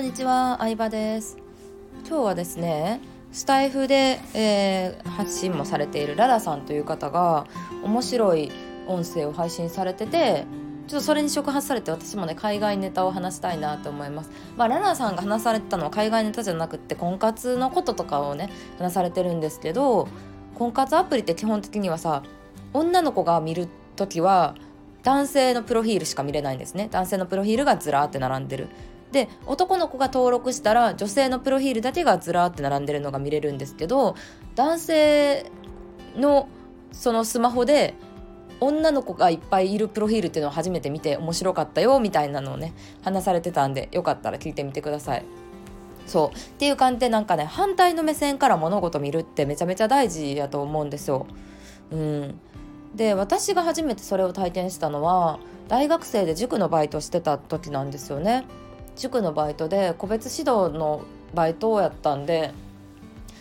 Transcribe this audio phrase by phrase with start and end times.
[0.00, 1.36] こんにちは、相葉です。
[2.08, 3.02] 今日はですね
[3.32, 7.46] スタイフで、えー、発信もされているララさんという方が
[7.84, 8.50] 面白い
[8.86, 10.46] 音声を配信されてて
[10.88, 14.30] ちょっとそれに触発されて私もね海外ネタを話したいなと思います。
[14.56, 18.48] まあ、ララさんが話されてたのは海外ネタじゃなくって婚活のこととかをね
[18.78, 20.08] 話されてるんですけど
[20.54, 22.22] 婚活アプリって基本的にはさ
[22.72, 24.54] 女の子が見る時は
[25.02, 26.88] 男性のプロフィールしか見れないんですね。
[26.90, 28.68] 男性のプロフィールがずらーって並んでる。
[29.12, 34.14] で男の子が登録したら女性のプロフィールだけがずらーって並んでるのが見れるんですけど
[34.54, 35.50] 男性
[36.16, 36.48] の
[36.92, 37.94] そのスマホで
[38.60, 45.24] 女の子がいっぱいいるプロフィールっていうのを初めて見て面白かったよみたいなのをね話されてたんでよかったら聞いてみてください。
[46.06, 51.26] そうっていう感じでなんかね反対の目線から物事見るってめちゃめちゃ大事やと思うんですよ。
[51.92, 52.40] うん、
[52.94, 55.38] で私が初めてそれを体験したのは
[55.68, 58.44] 大学生で塾のバイトしてた時なんですよね。
[59.00, 61.02] 塾のバイトで個別指導の
[61.34, 62.52] バイトをやったんで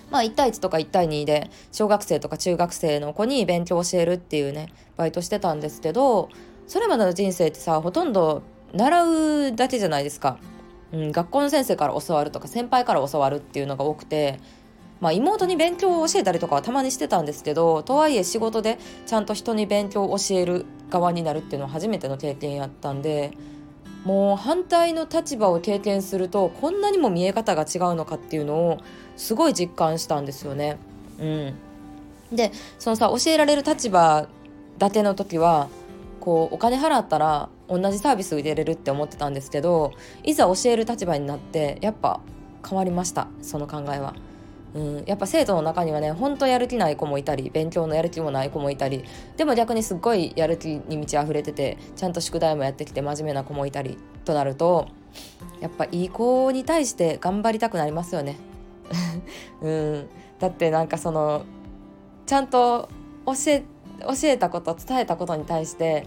[0.09, 6.29] まあ1対1とか1対2で小学生とか中学生の子に勉強を教えるっていうねバイトしてたんですけど
[6.67, 8.41] それまでの人生ってさほとんど
[8.73, 9.03] 習
[9.49, 10.39] うだけじゃないですか、
[10.91, 14.39] うん、学校の先生から教わるとか先輩から教わるっていうのが多くて
[14.99, 23.31] まあ、妹に勉強を教えたりとかはたまにしてたんですけどとはいえ仕事でちゃんと人に勉強を教える側になるっていうのは初めての経験やったんで
[24.03, 28.77] もう反対の立場を経験するとこんなにも見え方が違うのかっていうのを
[29.17, 30.77] すごい実感したんですよね。
[31.19, 31.53] うん、
[32.31, 34.27] でそのさ教えられる立場
[34.77, 35.67] だけの時は
[36.21, 42.21] こうお金払ったら同じサービス受けれるって思ってたんですけどいざ教える立場になってやっぱ
[42.67, 44.15] 変わりましたその考えは。
[44.73, 49.03] うん、やっぱ生徒の中にはねほんとやる気ない子もいたり勉強のやる気もない子もいたり
[49.35, 54.87] でも逆にすっごいやる気に満ち溢れててちゃんと宿題もやってきて真面目な子もいたりとなると
[55.59, 58.37] やっぱいい子に対して頑張りたくなりますよね。
[59.61, 61.43] うん、だってなんかその
[62.25, 62.89] ちゃんと
[63.25, 63.63] 教え
[64.01, 66.05] 教えたこと伝えたことに対して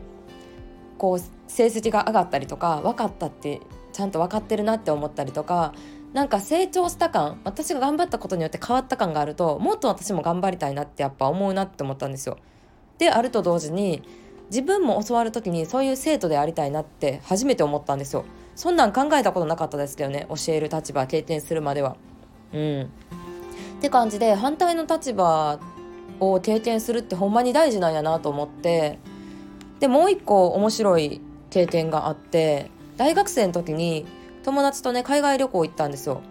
[0.99, 3.61] こう成績が上がったりとか分かったって
[3.93, 5.75] ちゃんと分かってるなって思ったりとか
[6.13, 12.39] なんか成長した感私が頑張ったことによって変わった感があるともっと私も頑張りたいなってやっぱ思うなって思ったんですよ。
[12.99, 14.03] であると同時に
[14.51, 18.25] 自分も教わる時にそういう生徒でありたいなって初めて思ったんですよ。
[18.55, 21.97] そんなん考えたことなかったですけどね教える立場経験するまでは。
[22.53, 22.91] うん。
[23.79, 25.59] って感じで反対の立場
[26.21, 28.99] を経験するってほんまに大事なんやなと思って
[29.81, 34.07] でもう一個面白い経験があって大学生の時に
[34.43, 36.23] 友達とね海外旅行行ったんですよ。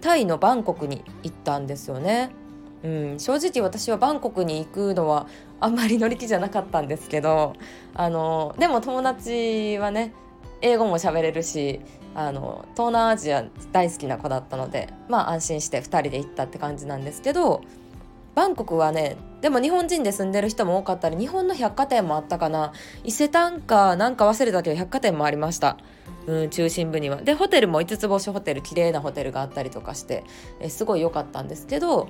[0.00, 2.30] タイのバンコクに行ったんですよね。
[2.84, 5.26] うん、正直私はバンコクに行くのは
[5.60, 7.54] あんまり乗り気じゃなかったんですけど
[7.94, 10.14] あのでも友達はね
[10.60, 11.80] 英語も喋れるし
[12.14, 17.62] あの東南アジア大好きな子だったのでまあ安心して2人で行ったって感じなんですけど
[18.36, 22.72] バンコクはねでも日本人で住んでる人も多かったり日本の百貨店もあったかな。
[23.04, 25.76] 伊勢丹かなんか忘れたけど百貨店もありました。
[26.28, 27.16] うん、中心部には。
[27.16, 30.24] でホテルも5つ星ホテル綺麗なホテルがあったりとかして
[30.60, 32.08] えすごい良かったんですけど、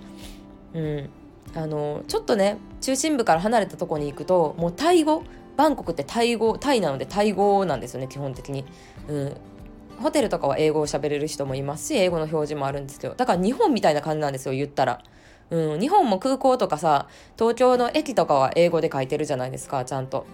[0.75, 1.09] うん、
[1.55, 5.23] あのちょっとね中心部から離れたとこに行くともうタイ語
[5.57, 8.65] バンコクってタイ語タイなのでタイ語なんですよね基本的に。
[9.09, 9.37] うん
[10.01, 15.03] ホテルとかは英語を喋れる人もいますし英語の表示もあるんですけどだから日本みたいな感じなんですよ言ったら。
[15.51, 20.27] うん、日本も空港とかさ東京の駅とかは英語で書いてるじゃないですかちゃんと。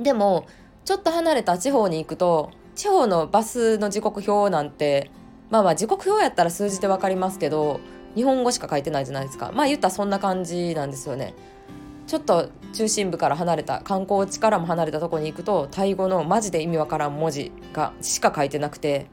[0.00, 0.46] でも
[0.84, 5.10] ちょっと離れた地方に行くと地方のバスの時刻表なんて
[5.50, 7.80] まあまあ時刻表やったら数字で分かりますけど
[8.14, 9.52] 日本語しか書いてないじゃないですか。
[9.54, 11.34] まあ言ったらそんな感じなんですよね。
[12.06, 19.06] ちょっと中心部から離れた観光地からも離れたとこに行くとタイ語のマジで意味わからん文字がしか書いてなくて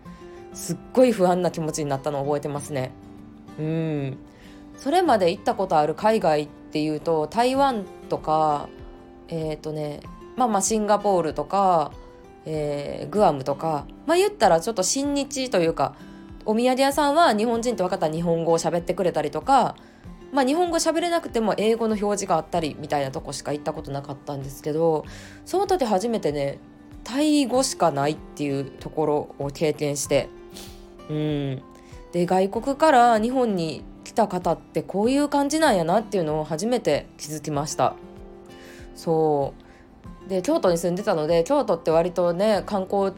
[0.53, 2.91] すっごい不安な気持ちになったのを覚えてますね。
[3.59, 4.17] うん。
[4.77, 8.69] それまで行ったことある海外っていうと台湾とか
[9.27, 10.01] えっ、ー、とね
[10.35, 11.91] まあまあシンガポールとか
[12.45, 15.95] えー、グアムとかまあ言ったらちょっと親日というか
[16.45, 19.75] お土産屋さんは日本人って分かったら日本語を喋ってくれたりとか
[20.31, 25.05] まあ日本語喋れなくても英語の表示があったりみたいなとこしか行ったことなかったんですけど
[25.45, 26.59] その時初めてね
[27.03, 30.29] タイ語しかないっていうところを経験して
[31.09, 31.61] うん。
[32.11, 37.95] で外国から日本に来た方ってこういう感じなんやなっていうのを初めて気づきました。
[38.95, 39.68] そう。
[40.29, 43.13] で京都に住んでたので京都って割とね観光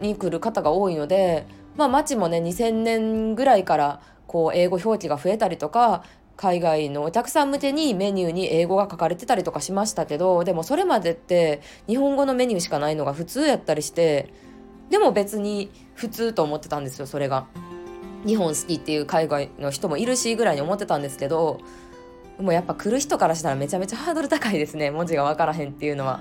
[0.00, 1.46] に来る方が多いので、
[1.76, 6.04] まあ、街もね2000年ぐらいからこう英語表記が増えたりとか
[6.36, 14.32] 海外のお客さん向けにメニューに英語が書かれてたりとかしましたけどでもそれまでって日本語のメニューしかないのが普通やったりして
[14.90, 17.46] でも別に普通と思ってたんですよそれが。
[18.26, 21.58] 日本好きっていう海外の人もいるしぐらいに思ってたんですけど
[22.38, 26.20] もうやっぱ来る人からしたらめちゃめちゃハードル高いですね文字が分からへんっていうのは。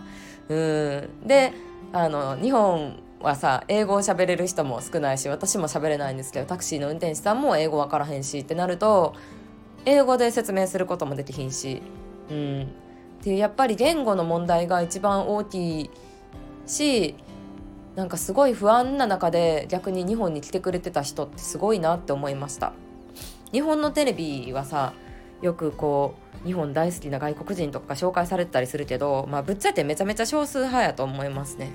[0.50, 1.54] うんで
[1.94, 9.14] あの日本はさ英語を喋れる人も少ないし私も喋れないんですけどタクシーの運転手さんも英語分からへんしってなると
[9.86, 11.82] 英語で説明することもできひんし。
[12.30, 12.72] うん
[13.24, 15.90] でやっぱり言語の問題が一番大きい
[16.66, 17.16] し
[17.96, 22.74] なんかすごい不安な中で逆に日本に来てくれてた人ってすごいなって思いました
[23.52, 24.94] 日本のテレビはさ
[25.42, 31.72] よくこう日本大好きな外国人とか紹介されてたりするけど、まあ、ぶっちゃけめちゃめちゃ少数派やと思いますね。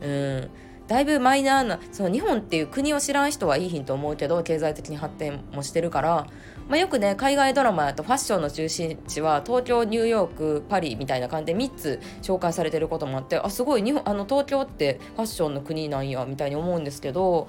[0.00, 0.50] うん
[0.86, 6.26] だいぶマイナーなその日本っていう国を知らん人はいいひんと思うけど経済的に発展もしてるから、
[6.68, 17.46] まあ、よくね海外ドラマやとファッションの中心地は東京ニューヨークパリみたいな感じで3つ紹介されてることもあってあすごい日本あの東京ってファッションの国なんやみたいに思うんですけど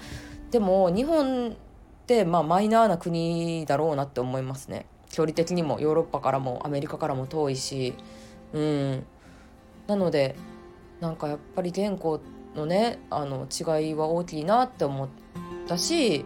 [0.51, 1.53] でも日本っ
[2.07, 4.85] てまあマイナーな国だろうなって思いますね。
[5.15, 7.93] 距離的にもヨーロッパからもアメリカからも遠いし
[8.51, 9.05] うん
[9.87, 10.35] なので
[10.99, 12.19] なんかやっぱり言語
[12.53, 15.07] のねあの違いは大きいなって思っ
[15.69, 16.25] たし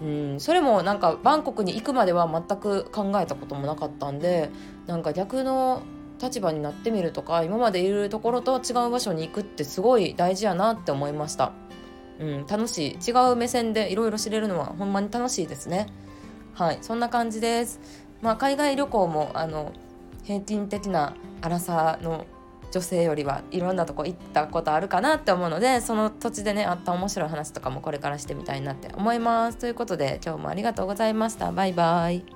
[0.00, 4.50] うんそれもなんかバンコクに行くまでは全く考えたこともなかったんで
[4.86, 5.82] なんか逆の
[6.22, 11.52] 立場になってみるとか今までいるところと違う場所に行くってすごい大事やなって思いました。
[12.18, 15.88] うん、楽しい違う目線でいろいろ知れるのはほんまに楽しいですね。
[16.56, 17.80] はいそんな感じです。
[18.22, 19.72] まあ、海外旅行もあの
[20.24, 22.24] 平均的な荒さの
[22.72, 29.58] 女性よりはいろんなとこ行ったことあるかなって思うのでその土地でねあった面白い話とかもこれからしてみたいなって思います。
[29.58, 31.52] ということで今日もありがとうございました。
[31.52, 32.35] バイバイ。